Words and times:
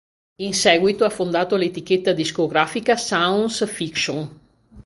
In 0.39 0.55
seguito 0.55 1.05
ha 1.05 1.11
fondato 1.11 1.55
l'etichetta 1.55 2.11
discografica 2.11 2.97
Sounds 2.97 3.63
Fiction. 3.71 4.27